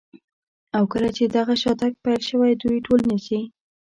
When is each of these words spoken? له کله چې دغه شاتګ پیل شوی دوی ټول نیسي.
له 0.73 0.79
کله 0.91 1.09
چې 1.17 1.23
دغه 1.37 1.53
شاتګ 1.61 1.91
پیل 2.03 2.21
شوی 2.29 2.53
دوی 2.61 2.77
ټول 2.85 2.99
نیسي. 3.09 3.41